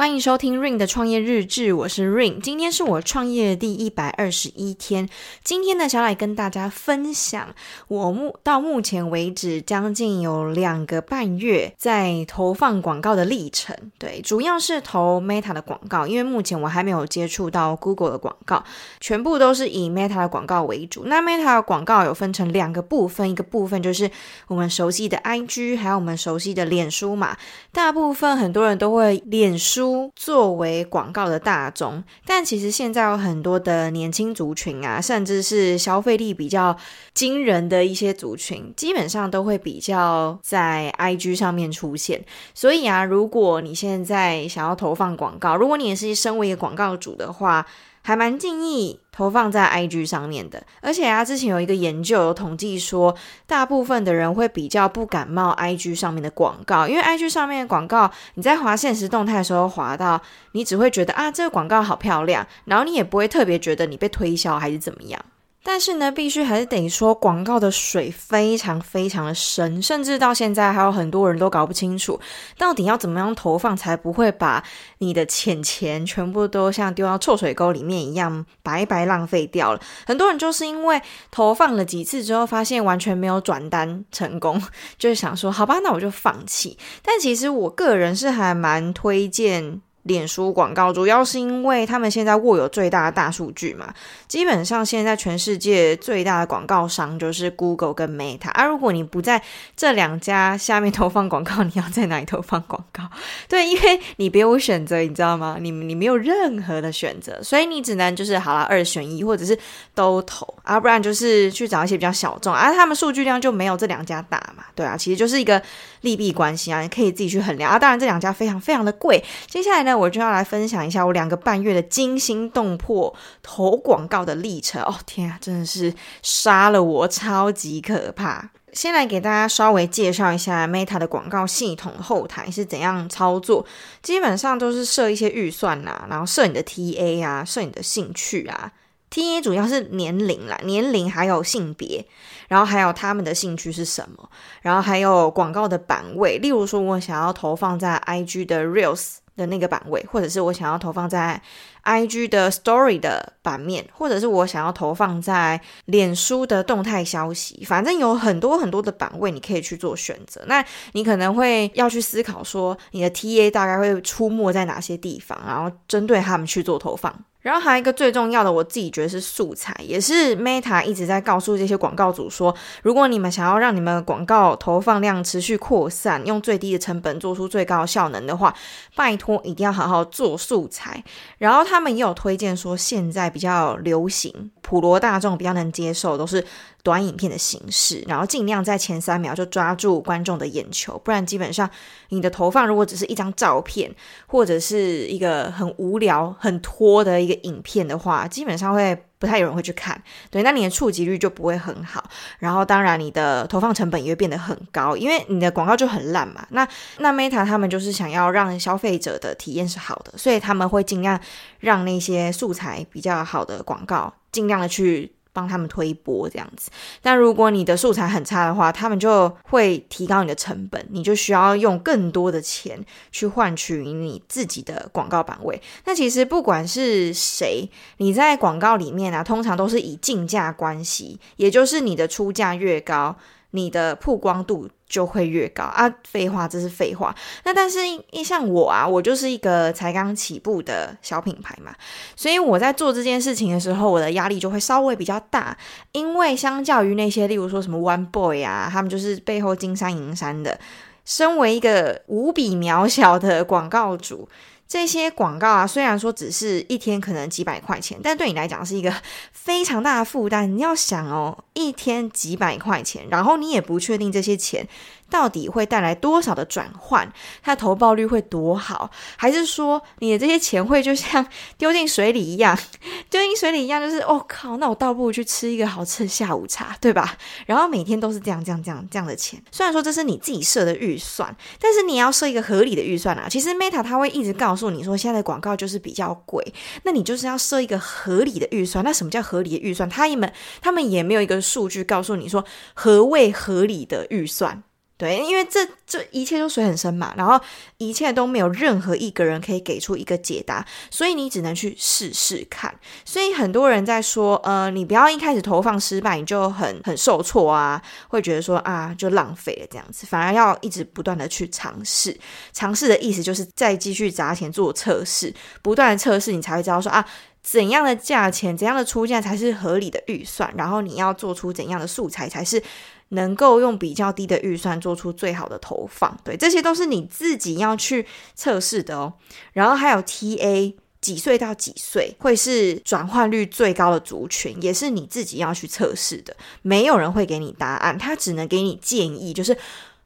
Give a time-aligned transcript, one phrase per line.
[0.00, 2.40] 欢迎收听 Ring 的创业日志，我是 Ring。
[2.40, 5.06] 今天是我创业的第一百二十一天。
[5.44, 7.54] 今天呢，想来跟大家分享
[7.86, 13.76] 我目到目前为止将近有两个半月在投放广告的历程。
[13.98, 18.64] 对，主要是投 Meta 的广告，因为目前我还没有接触到 Google 的广告，
[19.00, 21.02] 全部都是以 Meta 的广告为主。
[21.04, 24.10] 那 Meta 的广告有分成两个部分，一个部分就是
[24.48, 27.36] 我们熟悉的 IG，还有我们熟悉的脸书嘛。
[27.70, 29.89] 大部分很多人都会脸书。
[30.14, 36.76] 作为广告的大宗，但其实现在有很多的年轻族群啊，甚至是消费力比较
[37.14, 42.24] 惊人的一些族群，基本上都会比较在 IG 上面出现。
[42.54, 47.66] 所以啊，如果你现在想要投放广告，如果你也是身为一个广告主的话，
[48.02, 53.14] 还蛮建议投放在 IG 上面的，而且啊，之前有一个研究有统计说，
[53.46, 60.20] 大部分的人会比较不感冒 IG 上面的广告，因为 IG 上面的广告，你在滑现实动态的时候滑到，
[60.52, 65.24] 你只会觉得啊，这个广告好漂亮，然后你也不会特别觉得你被推销还是怎么样。
[65.62, 72.18] 但是呢，必须还是得说，广告的水非常非常的深，甚至到现在还有很多人都搞不清楚，
[72.56, 74.64] 到底要怎么样投放才不会把
[74.98, 79.80] 你的钱钱全部都像丢到臭水沟里面一样白白浪费掉了。
[80.06, 84.60] 很多人就是因为投放了几次之后，发现完全没有转单成功，
[84.98, 86.78] 就是想说，好吧，那我就放弃。
[87.02, 89.82] 但其实我个人是还蛮推荐。
[90.04, 93.92] 脸书广告主要是因为他们现在握有最大的大数据嘛，
[94.26, 98.64] 基本上现在全世界最大的广告商就是 Google 跟 Meta 啊。
[98.64, 99.42] 如果你不在
[99.76, 103.02] 这两家下面投放广告， 你要在哪里投放广告？
[103.48, 105.58] 对，因为你别无选择，你知道吗？
[105.60, 109.58] 你你没有任何的选择，所以你只能就是好了，二选一，或者是
[109.94, 114.64] 都投啊，不然就是去找一些比较小众啊，他们数据量就没有这两家大嘛。
[114.74, 115.60] 对啊，其实就是一个
[116.00, 117.78] 利弊关系啊，你可以自己去衡量啊。
[117.78, 124.80] 当然这两家非常非常的贵，接下来呢，那我就要来分享一下我两个半月的惊心动魄投广告的历程。
[124.84, 128.50] 哦，天啊，真的是杀了我，超级可怕！
[128.72, 133.66] 先来给大家稍微介绍一下 Meta 的广告系统后台是怎样操作。
[134.00, 138.70] 基本上都是设一些预算啊，然后设你的 TA 啊，设你的兴趣啊。
[139.10, 142.06] TA 主要是年龄啦，年龄还有性别，
[142.46, 144.30] 然后还有他们的兴趣是什么，
[144.62, 146.38] 然后还有广告的版位。
[146.38, 149.16] 例如说，我想要投放在 IG 的 Reels。
[149.40, 151.40] 的那个版位，或者是我想要投放在
[151.84, 160.42] IG 的 Story 的版面，或者是我想要投放在脸书的动态消息，反正有很多很多的版位，你可以去做选择。
[160.46, 160.62] 那
[160.92, 167.12] 你可能会要去思考说，你的 TA 大概会出没在哪些地方，然后针对他们去做投放。
[167.40, 178.54] 然后还有一个最重要的，我自己觉得是素材，也是 Meta 一直在告诉这些广告主说，如果你们想要让你们广告投放量持续扩散，用最低的成本做出最高效能的话，
[178.94, 181.04] 拜托一定要好好做素材。
[181.36, 186.42] 然后他们也有推荐说，现在比较流行、普罗大众比较能接受，都是。
[186.82, 191.68] 短影片的形式，然后尽量在前三秒就抓住观众的眼球，不然基本上
[192.08, 193.94] 你的投放如果只是一张照片
[194.26, 200.02] 或者是一个很无聊、很拖的一个影片的话，基本上会不太有人会去看。
[200.30, 202.10] 对，那你的触及率就不会很好，
[202.40, 206.44] 然后当然你的投放成本也会变得很高，因为你的广告就很烂嘛。
[206.50, 206.66] 那
[206.98, 211.20] 那 Meta 他们就是想要让消费者的体验是好的，所以他们会尽量
[211.60, 215.12] 让那些素材比较好的广告尽量的去。
[215.32, 216.70] 帮他们推波这样子，
[217.00, 225.60] 但如果你的素材很差的话，他们就会提高你的成本，你就需要用更多的钱去换取你自己的广告版位。
[225.84, 233.16] 那其实不管是谁，你在广告里面啊，通常都是以竞价关系，也就是你的出价越高，
[233.52, 235.92] 你的曝光度就会越高啊！
[236.04, 237.14] 废话，这是废话。
[237.44, 237.80] 那但是，
[238.10, 241.74] 一像我啊，我就是一个才刚起步的小品牌嘛，
[242.14, 245.56] 所以我在做这件事情的时候，我的压力就会稍微比较大，
[245.92, 250.58] 因为相较于那些，例如说什么 One Boy 啊，他们就是背后金山银山的，
[251.04, 254.28] 身为一个无比渺小的广告主。
[254.70, 258.94] 这些广告啊，虽然说只是一天可能几百块钱，但对你来讲是一个
[259.34, 260.56] 非常大的负担。
[260.56, 264.68] 你要想哦，一天几百块钱，然后你也不确定这些钱。
[265.10, 267.12] 到底会带来多少的转换？
[267.42, 268.90] 它的投报率会多好？
[269.16, 271.26] 还是说你的这些钱会就像
[271.58, 272.56] 丢进水里一样，
[273.10, 277.16] 丢进水里一样，就是哦靠，那我倒不如去吃一个好吃的下午茶，对吧？
[277.46, 279.42] 然后每天都是这样这样这样这样的钱。
[279.50, 283.26] 虽然说这是你自己设的预算，但是你要设一个合理的预算啊。
[283.28, 286.54] 其实 Meta 它会一直告诉你说，现在的广告就是比较贵，
[286.84, 288.84] 那你就是要设一个合理的预算。
[288.84, 289.88] 那什么叫合理的预算？
[289.88, 294.62] 他们他们也没有一个数据告诉你说何谓合理的预算。
[295.00, 297.40] 对，因为这这一切都水很深嘛，然后
[297.78, 302.74] 一切都没有任何一个人可以给出一个解答，所以你只能去试试看。
[303.02, 312.14] 所以很多人在说，呃，你不要一开始投放失败，你就很很受挫啊，会觉得说啊，就浪费了这样子，反而要一直不断的去尝试。
[312.52, 317.02] 尝试的意思就是再继续砸钱做测试，不断的测试，你才会知道说啊，
[317.42, 322.62] 怎样的价钱，怎样的出价才是合理的预算，然后你要做出怎样的素材才是。
[323.10, 328.04] 能够用比较低的预算做出最好的投放，对，这些都是你自己要去
[328.34, 329.12] 测试的哦。
[329.52, 336.36] 然后还有 TA 几岁到几岁会是转换率最高的族群，也是你自己要去测试的。
[336.62, 339.56] 没有人会给你答案，他只能给你建议，就是。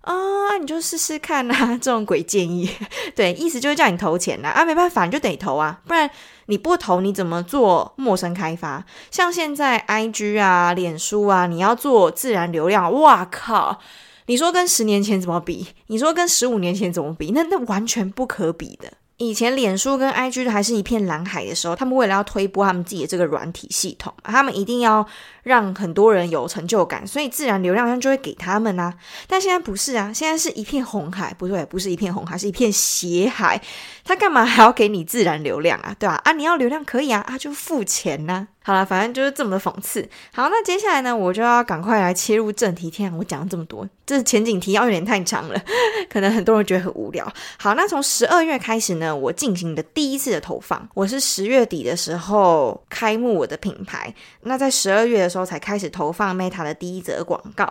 [0.04, 2.70] 啊，你就试试看呐， 这种鬼建议，
[3.16, 6.08] 对，意思就是叫你投钱呐，啊，没办法，你就得投啊，不然
[6.46, 8.84] 你不投，你怎么做陌生开发？
[9.10, 13.80] 像现在 IG 啊、脸书啊，你要做自然流量，哇靠！
[14.26, 15.68] 你说跟十年前怎么比？
[15.88, 17.32] 你说跟十五年前怎么比？
[17.34, 18.92] 那那完全不可比的。
[19.16, 25.06] 以前脸书跟 IG 还是一片蓝海的时候，他们为了要推波他们自己的这个软体系统，他们一定要
[25.44, 28.92] 让很多人有成就感，所以自然流量就会给他们啊。
[29.28, 33.60] 但现在不是啊，现在是一片红海，不对，不是一片红海，是一片血海。
[34.04, 35.94] 他干嘛还要给你自然流量啊？
[35.98, 36.20] 对吧？
[36.24, 40.08] 啊，你要流量可以啊，啊就付钱呐、好了，反正就是这么的讽刺。
[40.32, 42.90] 好，那接下来呢，我就要赶快来切入正题。
[42.90, 45.62] 天啊，我讲了这么多，这前景提要有点太长了，
[46.08, 47.30] 可能很多人觉得很无聊。
[47.58, 54.14] 好，那从十二月开始呢，我进行的第一次的投放，我是十月底的时候开幕我的品牌。
[54.44, 57.70] 那在十二月的时候才开始投放 Meta 的第一则广告。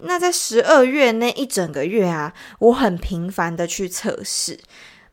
[0.00, 4.60] 那在十二月那一整个月啊，我很频繁的去测试。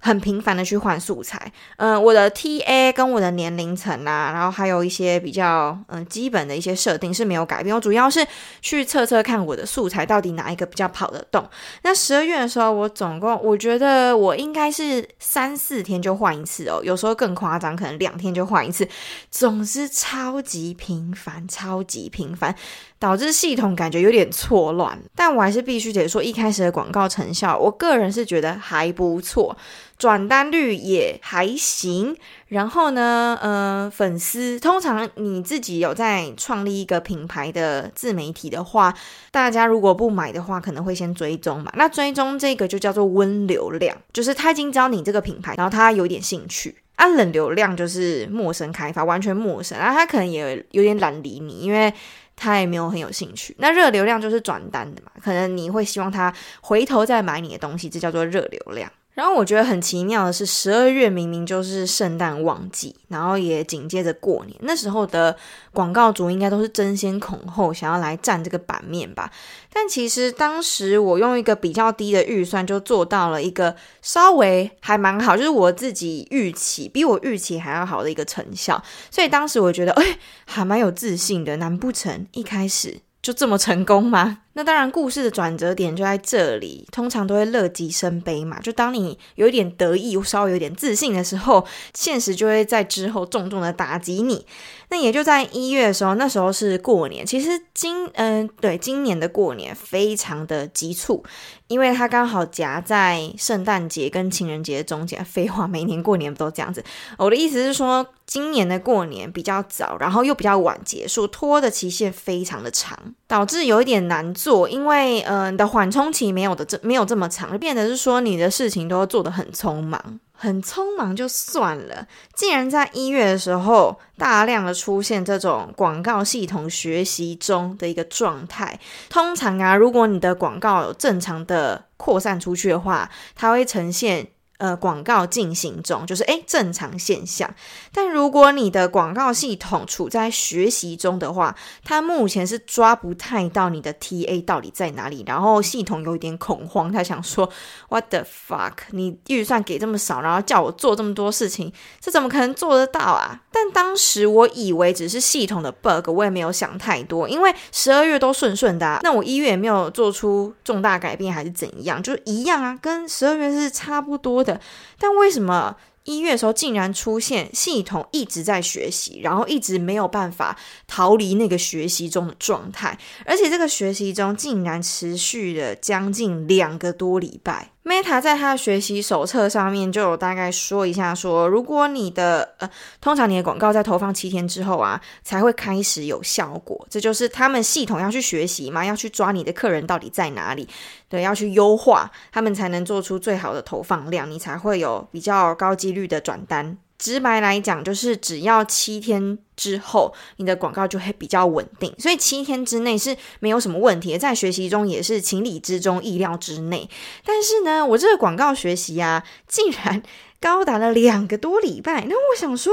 [0.01, 7.75] 很频繁的去换素材，嗯、我的 TA 跟我的年龄层啊，然后还有一些比较嗯、基本的一些设定是没有改变。
[7.75, 8.25] 我主要是
[8.61, 11.47] 去测测看我的素材到底哪一个比较跑得动。
[11.83, 18.87] 那十二月的时候，我总共我觉得我应该是三四天就换一次哦，有时候更夸张，可能两天就换一次，
[19.29, 22.55] 总之超级频繁，超级频繁。
[23.01, 29.57] 导致系统感觉有点错乱，但我还是必须得说，一开始的广告成效，我个人是觉得还不错，
[29.97, 32.15] 转单率也还行。
[32.49, 38.93] 然后呢，呃，粉丝通常你自己有在创立一个品牌的自媒体的话，
[39.31, 41.71] 大家如果不买的话，可能会先追踪嘛。
[41.75, 46.75] 那追踪这个就叫做温流量，就是他已经知道你这个品牌，然后他有点兴趣。
[46.97, 51.91] 啊，冷流量就是陌生开发，完全陌生，然后他可能也有点懒理你，因为。
[52.41, 53.55] 他也没有很有兴趣。
[53.59, 58.91] 那热流量就是转单的嘛，可能你会希望他回头再买你的东西，这叫做热流量。
[59.21, 65.37] 然后我觉得很奇妙的是，十二月明明就是圣诞旺季，然后也紧接着过年，那时候的
[65.71, 69.31] 广告主应该都是争先恐后想要来占这个版面吧。
[69.71, 78.83] 但其实当时我用一个比较低的预算就做到了一个稍微还蛮好，就是我自己预期比我预期还要好的一个成效。
[79.11, 81.57] 所以当时我觉得，哎，还蛮有自信的。
[81.57, 84.39] 难不成一开始就这么成功吗？
[84.53, 88.59] 那当然，故事的转折点就在这里，通常都会乐极生悲嘛。
[88.59, 94.45] 就当你有一点得意，稍微有点自信的时候，现实就会在之后重重的打击你。
[94.89, 97.25] 那也就在一月的时候，那时候是过年。
[97.25, 101.23] 其实今嗯、对，今年的过年非常的急促，
[101.67, 105.23] 因为它刚好夹在圣诞节跟情人节中间。
[105.23, 106.83] 废话，每年过年不都这样子？
[107.17, 120.19] 我的意思是说，今年的过年比较早，然后又比较晚结束，拖的期限非常的长，导致有一点难做，因为嗯、你的缓冲期没有的这没有这么长，就变得是说你的事情都做得很匆忙。
[120.33, 128.79] 很匆忙就算了，竟然在一月的时候大量的出现这种广告系统学习中的一个状态。
[129.07, 134.27] 通常啊，如果你的广告有正常的扩散出去的话，它会呈现。
[134.61, 137.51] 呃，广告进行中，就是诶正常现象。
[137.91, 147.49] 但如果你的广告系统处在学习中的话，它目前是抓不太到你的 TA 到底在哪里，然后系统有一点恐慌，他想说
[147.89, 148.73] What the fuck？
[148.91, 153.41] 你预算给这么少，然后叫我做这么多事情，这怎么可能做得到啊？
[153.51, 164.50] 但当时我以为只是系统的 bug，我也没有想太多，因为十二月都顺顺的，那我一月也没有做出重大改变，还是怎样，就一样啊，跟十二月是差不多的。
[164.97, 177.70] 但为什么一月的时候竟然出现系统一直在学习，然后一直没有办法逃离那个学习中的状态，而且这个学习中竟然持续了将近两个多礼拜。
[177.83, 182.69] Meta 在他的学习手册上面就有大概说一下，说如果你的呃，
[183.01, 186.85] 通常你的广告在投放七天之后啊，才会开始有效果。
[186.91, 190.69] 这就是他们系统要去学习嘛，要去抓你的客人到底在哪里，
[191.09, 196.77] 对，要去优化，他们才能做出最好的投放量，你才会有比较高几率的转单。
[197.01, 204.15] 直白来讲，就是只要七天之后，你的广告就会比较稳定，所以七天之内是没有什么问题。
[204.19, 206.87] 在学习中也是情理之中、意料之内。
[207.25, 210.03] 但是呢，我这个广告学习啊，竟然
[210.39, 212.05] 高达了两个多礼拜。
[212.07, 212.71] 那我想说，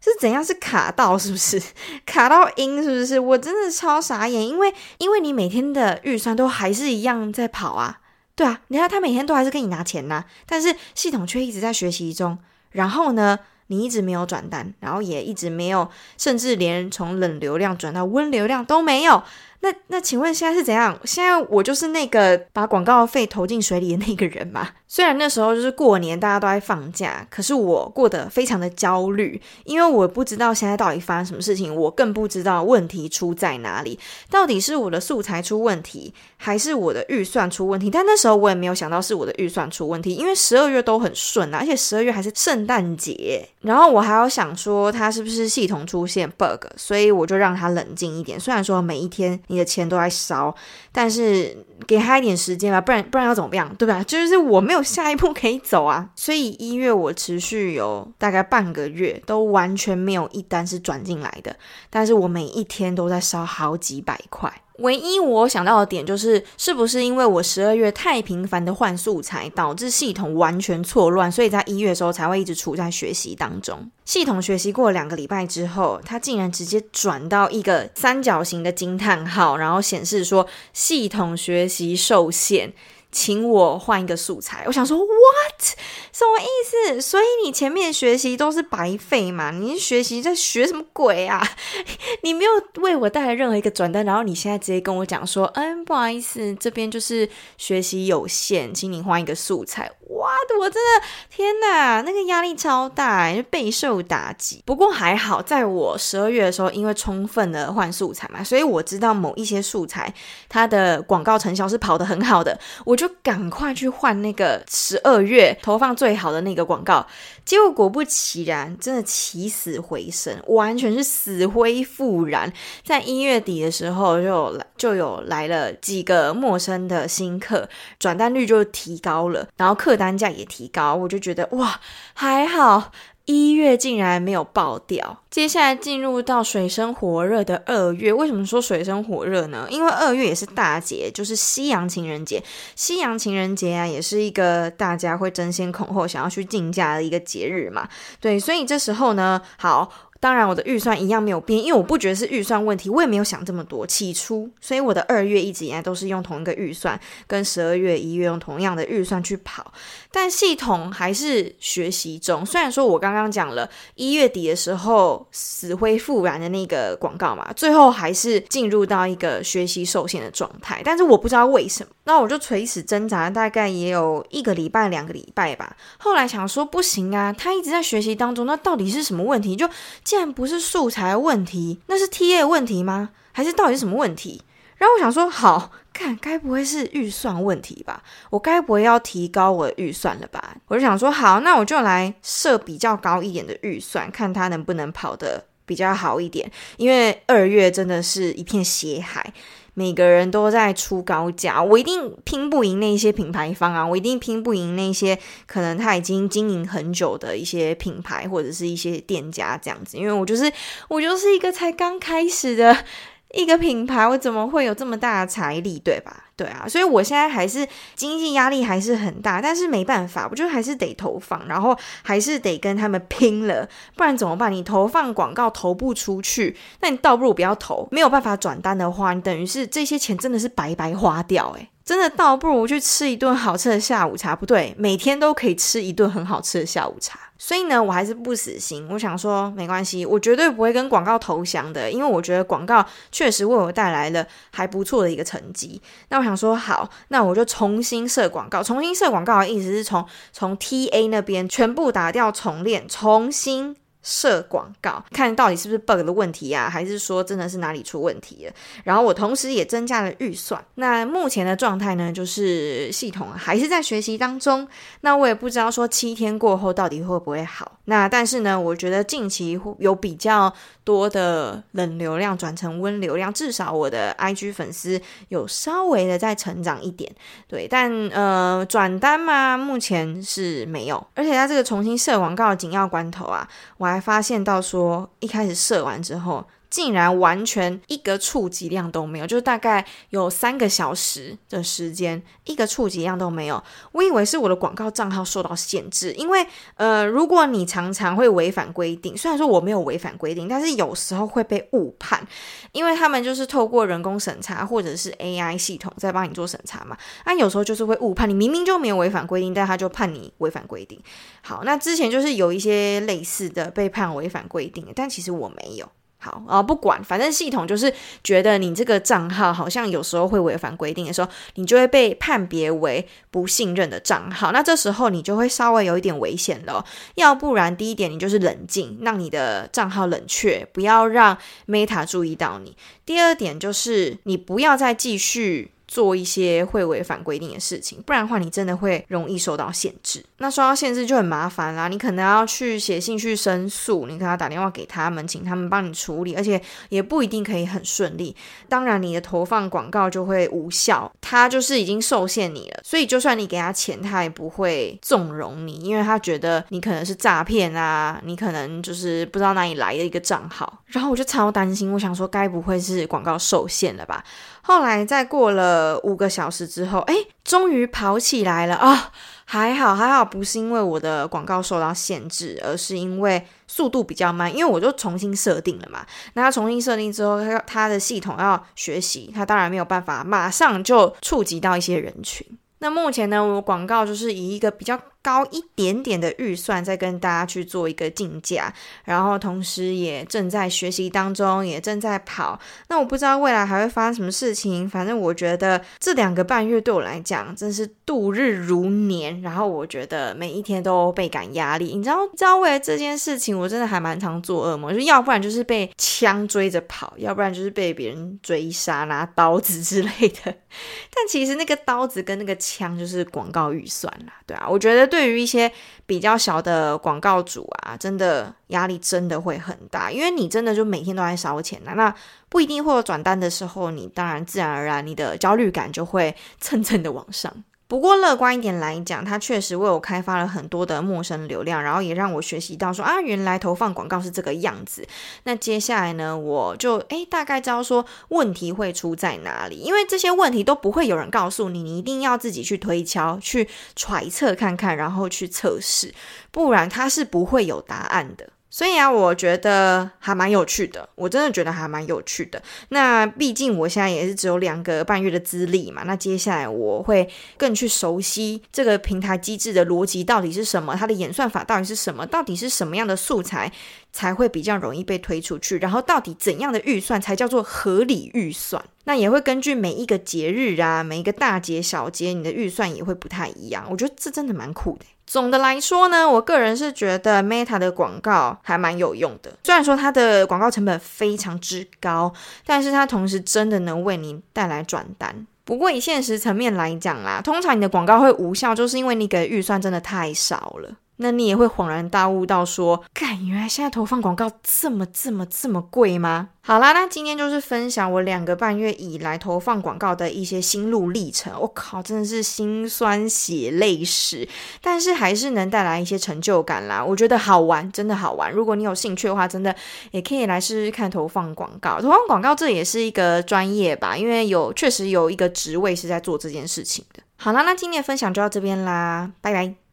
[0.00, 0.44] 是怎样？
[0.44, 1.62] 是卡到是不是？
[2.04, 3.20] 卡到阴是不是？
[3.20, 8.00] 我真的超傻眼，因为因为你每天的预算都还是一样在跑啊，
[8.34, 12.36] 对啊，你看他每天都还是给你拿钱呐，但是系统却一直在学习中。
[12.72, 13.38] 然后呢？
[13.70, 19.22] 你一直没有转单，然后也一直没有，甚至连从冷流量转到温流量都没有。
[19.62, 20.98] 那那请问现在是怎样？
[21.04, 24.68] 现在我就是那个把广告费投进水里的那个人嘛？
[24.88, 33.98] 虽然那时候就是过年，大家都在放假，可是我过得非常的焦虑，因为我不知道现在到底发生什么事情，我更不知道问题出在哪里，
[34.30, 37.88] 到底是我的素材出问题，还是我的预算出问题？
[37.90, 48.40] 但那时候我也没有想到是我的预算出问题，因为十二月都很顺啊，而且十二月还是圣诞节，然后我还要想说它是不是系统出现 bug，所以我就让它冷静一点。
[48.40, 49.38] 虽然说每一天。
[49.50, 50.54] 你的钱都在烧，
[50.92, 54.02] 但是给他一点时间吧，不然不然要怎么样，对吧？
[54.04, 61.56] 就是我没有下一步可以走啊， 所以一月我持续有大概半个月都完全没有一单是转进来的，
[61.90, 64.52] 但是我每一天都在烧好几百块。
[64.80, 73.90] 唯一我想到的点就是，是不是因为我十二月太频繁的换素材，导致系统完全错乱，所以在一月的时候才会一直处在学习当中。
[74.04, 82.72] 系统学习过两个礼拜之后，它竟然直接转到一个三角形的惊叹号，然后显示说系统学习受限。
[83.12, 85.76] 请我换一个素材，我想说，what？
[86.12, 87.00] 什么意思？
[87.00, 89.50] 所以你前面学习都是白费嘛？
[89.50, 91.46] 你学习在学什么鬼啊？
[92.22, 99.90] 你没有为我带来任何一个转单，然后你现在直接跟我讲说，嗯，不好意思，这边就是学习有限，请你换一个素材。
[100.18, 104.62] 哇，我真的天哪，那个压力超大，备受打击。
[104.66, 110.12] 不过还好，在我十二月的时候，因为充分的换素材嘛，所以我知道某一些素材
[110.48, 117.06] 它的广告成效是跑得很好的，我就赶快去换那个十二月投放最好的那个广告。
[117.44, 122.52] 结果果不其然，真的起死回生，完全是死灰复燃。
[122.84, 131.78] 在一月底的时候，就来就有来了几个陌生的新客，转单率就提高了，然后客单价也提高，我就觉得哇，
[132.14, 132.90] 还好。
[133.26, 138.12] 一月竟然没有爆掉，接下来进入到水深火热的二月。
[138.12, 139.68] 为什么说水深火热呢？
[139.70, 142.42] 因为二月也是大节，就是西洋情人节。
[142.74, 147.86] 西洋情人节啊，也是一个大家会争先恐后想要去竞价的一个节日嘛。
[148.18, 149.92] 对，所以这时候呢，好。
[150.20, 153.86] 当然，我的预算一样没有变，因为我不觉得是预算问题，我也没有想这么多。
[153.86, 159.72] 起初，所以我的二月一直以来都是用同一个预算，跟十二月、一月用同样的预算去跑。
[160.12, 162.44] 但系统还是学习中。
[162.44, 170.82] 虽然说我刚刚讲了一月底的时候死灰复燃的那个广告嘛，最后还是进入到一个学习受限的状态。
[170.84, 175.76] 但是我不知道为什么，那我就垂死挣扎，大概也有一个礼拜、两个礼拜吧。
[175.96, 179.54] 后来想说不行啊，他一直在学习当中，那到底是什么问题？
[179.54, 179.70] 就
[180.02, 183.10] 既然不是素材问题，那是 TA 问题吗？
[183.30, 184.42] 还是到底是什么问题？
[184.76, 188.02] 然后我想说，好，看该不会是预算问题吧？
[188.30, 190.56] 我该不会要提高我的预算了吧？
[190.66, 196.50] 我就想说，好，那我就来设比较高一点的预算，看他能不能跑得比较好一点。
[196.76, 199.32] 因为二月真的是一片血海。
[199.74, 203.86] 每个人都在出高价，我一定拼不赢那些品牌方啊！
[203.86, 210.52] 我一定拼不赢那些可能他已经经营很久的一些品牌或者是一些店家这样子，因为我就是
[210.88, 212.84] 我就是一个才刚开始的。
[213.32, 216.24] 一个品牌，我怎么会有这么大的财力，对吧？
[216.36, 224.50] 对啊，所以我现在还是经济压力还是很大，但是没办法，我觉得还是得投放，然后还是得跟他们拼了，不然怎么办？
[224.50, 231.68] 你投放广告投不出去，那你倒不如不要投，没有办法转单的话，你等于是这些钱真的是白白花掉，诶。
[231.90, 237.18] 真的倒不如去吃一顿好吃的下午茶，不对，每天都可以吃一顿很好吃的下午茶。
[237.36, 245.82] 所以呢，我还是不死心，我想说没关系，我绝对不会跟广告投降的，因为我觉得广告确实为我带来了还不错的一个成绩。
[246.10, 253.74] 那我想说好，那我就重新设广告，重新设广告的意思是从从 TA 那边全部打掉重练，重新。
[254.02, 258.52] 设广告，看到底是不是 bug 的问题啊，还是说真的是哪里出问题了？
[258.84, 260.62] 然后我同时也增加了预算。
[260.76, 264.66] 那目前的状态呢，就是系统还是在学习当中。
[265.02, 267.78] 那我也不知道说七天过后到底会不会好。
[267.84, 270.52] 那但是呢，我觉得近期有比较
[270.84, 277.10] 多的冷流量转成温流量，至少我的 IG 粉丝有稍微的在成长一点。
[277.48, 281.04] 对，但呃转单嘛，目前是没有。
[281.14, 293.62] 而且它这个重新设广告的紧要关头啊，我还发现到说，一开始射完之后，竟然完全一个触及量都没有，就是大概有三个小时的时间，一个触及量都没有。
[293.92, 296.46] 我以为是我的广告账号受到限制，因为
[296.76, 302.24] 呃，如果你常常会违反规定，虽然说我没有违反规定，但是有时候会被误判，
[302.70, 306.96] 因为他们就是透过人工审查或者是 AI 系统在帮你做审查嘛。
[307.26, 311.02] 那有时候就是会误判，你明明就没有违反规定，但他就判你违反规定。
[311.42, 315.90] 好，那之前就是有一些类似的被判违反规定，但其实我没有。
[316.22, 324.52] 好啊，不管，反正系统就是觉得你这个账号好像有时候会违反规定的时候，你就会被判别为不信任的账号。
[324.52, 326.84] 那这时候你就会稍微有一点危险了。
[327.14, 332.76] 要不然，第一点你就是冷静，让你的账号冷却，不要让 Meta 注意到你。
[333.06, 335.72] 第二点就是你不要再继续。
[335.90, 340.24] 做一些会违反规定的事情，不然的话，你真的会容易受到限制。
[340.38, 348.36] 那受到限制就很麻烦啦，你可能要去写信去申诉，你可能要打电话给他们，请他们帮你处理，而且也不一定可以很顺利。
[348.68, 352.80] 当然，你的投放广告就会无效，他就是已经受限你了。
[352.84, 360.84] 所以，就算你给他钱，他也不会纵容你，因为他觉得你可能是诈骗啊，你可能就是不知道哪里来的一个账号。
[360.86, 364.22] 然后我就超担心，我想说，该不会是广告受限了吧？
[364.62, 367.14] 后来再过了五个小时之后，哎，
[367.44, 368.92] 终于跑起来了啊！
[368.92, 368.98] 哦，
[369.44, 376.06] 还好还好，不是因为我的广告受到限制，而是因为速度比较慢，因为我就重新设定了嘛。
[376.34, 382.46] 那他重新设定之后，他他的系统要学习，他当然没有办法马上就触及到一些人群。
[382.78, 388.72] 那目前呢，我广告就是以一个比较高一点点的预算，再跟大家去做一个竞价，
[389.04, 392.58] 然后同时也正在学习当中，也正在跑。
[392.88, 399.42] 那我不知道未来还会发生什么事情，反正我觉得这两个半月对我来讲真是度日如年。
[399.42, 410.40] 然后我觉得每一天都倍感压力，你知道，知道为了这件事情，我真的还蛮常做噩梦，就要不然就是被枪追着跑，要不然就是被别人追杀拿刀子之类的。
[410.44, 415.09] 但其实那个刀子跟那个枪就是广告预算啦，对啊，我觉得。
[415.10, 415.70] 对于一些
[416.06, 422.14] 比较小的广告主啊，真的压力真的会很大，因为你真的就每天都在烧钱啊，那
[422.48, 427.52] 不一定会有转单的时候，你当然自然而然你的焦虑感就会 蹭蹭的往上。
[427.90, 435.04] 不过乐观一点来讲，它确实为我开发了很多的陌生流量，然后也让我学习到说啊，原来投放广告是这个样子。
[435.42, 446.14] 那接下来呢，我就诶大概知道说问题会出在哪里，因为这些问题都不会有人告诉你，你一定要自己去推敲、去揣测看看，然后去测试，
[446.52, 448.50] 不然它是不会有答案的。
[448.70, 452.62] 所以啊，我觉得还蛮有趣的，我真的觉得还蛮有趣的。
[452.90, 463.72] 那毕竟我现在也是只有两个半月的资历嘛，那接下来我会更去熟悉这个平台机制的逻辑到底是什么，它的演算法到底是什么，到底是什么样的素材
[464.12, 468.82] 才会比较容易被推出去，然后到底怎样的预算才叫做合理预算？
[469.04, 473.84] 那也会根据每一个节日啊，每一个大节小节，你的预算也会不太一样。
[473.90, 475.04] 我觉得这真的蛮酷的。
[475.30, 479.52] 总的来说呢，我个人是觉得 Meta 的广告还蛮有用的。
[479.62, 482.34] 虽然说它的广告成本非常之高，
[482.66, 485.46] 但是它同时真的能为你带来转单。
[485.64, 490.90] 不过以现实层面来讲啦，通常你的广告会无效，就是因为你给的预算真的太少了。
[491.22, 496.48] 那你也会恍然大悟到说，干，原来现在投放广告这么这么这么贵吗？
[496.62, 501.52] 好啦，那今天就是分享我两个半月以来投放广告的一些心路历程。
[501.60, 504.48] 我靠，真的是心酸血泪史，
[504.80, 507.04] 但是还是能带来一些成就感啦。
[507.04, 508.50] 我觉得好玩，真的好玩。
[508.50, 509.74] 如果你有兴趣的话，真的
[510.12, 512.00] 也可以来试试看投放广告。
[512.00, 517.22] 投放广告这也是一个专业吧，因为有确实有一个职位是在做这件事情的。
[517.36, 519.89] 好啦，那今天的分享就到这边啦，拜拜。